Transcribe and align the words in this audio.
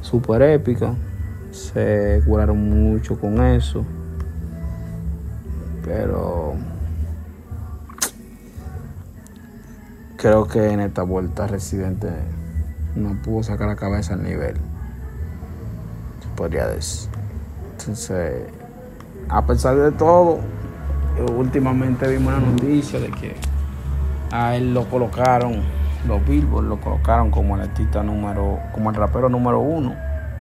super 0.00 0.42
épica. 0.42 0.94
Se 1.50 2.22
curaron 2.26 2.68
mucho 2.68 3.18
con 3.18 3.42
eso. 3.42 3.84
Pero 5.84 6.54
creo 10.16 10.46
que 10.46 10.70
en 10.70 10.80
esta 10.80 11.02
vuelta 11.02 11.46
Residente 11.46 12.08
no 12.94 13.20
pudo 13.22 13.42
sacar 13.42 13.68
la 13.68 13.76
cabeza 13.76 14.14
al 14.14 14.22
nivel. 14.22 14.54
Se 16.20 16.28
podría 16.36 16.66
decir. 16.66 17.08
Entonces, 17.78 18.42
a 19.28 19.46
pesar 19.46 19.76
de 19.76 19.92
todo, 19.92 20.40
últimamente 21.36 22.06
vimos 22.08 22.34
una 22.34 22.46
noticia 22.46 23.00
de 23.00 23.10
que 23.10 23.34
a 24.30 24.56
él 24.56 24.74
lo 24.74 24.88
colocaron 24.88 25.62
los 26.06 26.24
Billboard 26.26 26.66
lo 26.66 26.80
colocaron 26.80 27.30
como 27.30 27.56
el 27.56 27.62
artista 27.62 28.02
número, 28.02 28.60
como 28.72 28.90
el 28.90 28.96
rapero 28.96 29.28
número 29.28 29.60
uno 29.60 29.94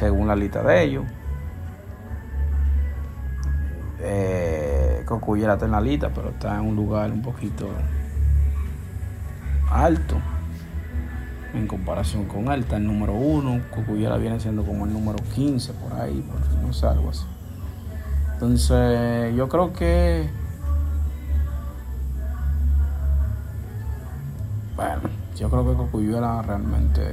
según 0.00 0.28
la 0.28 0.34
lista 0.34 0.62
de 0.62 0.82
ellos. 0.82 1.04
Eh, 4.00 5.02
Cocuyera 5.04 5.52
está 5.52 5.66
en 5.66 5.72
la 5.72 5.80
lista, 5.80 6.10
pero 6.14 6.30
está 6.30 6.56
en 6.56 6.62
un 6.62 6.74
lugar 6.74 7.12
un 7.12 7.20
poquito 7.20 7.68
alto 9.70 10.16
en 11.52 11.66
comparación 11.66 12.24
con 12.24 12.50
él. 12.50 12.60
Está 12.60 12.78
el 12.78 12.86
número 12.86 13.12
uno, 13.12 13.60
Cocuyera 13.74 14.16
viene 14.16 14.40
siendo 14.40 14.64
como 14.64 14.86
el 14.86 14.92
número 14.94 15.18
15 15.34 15.74
por 15.74 15.92
ahí, 16.00 16.24
no 16.62 16.72
sé, 16.72 16.86
algo 16.86 17.10
así. 17.10 17.26
Entonces, 18.32 19.36
yo 19.36 19.50
creo 19.50 19.74
que. 19.74 20.30
Bueno, 24.76 25.02
yo 25.36 25.50
creo 25.50 25.68
que 25.68 25.76
Cocuyera 25.76 26.40
realmente 26.40 27.12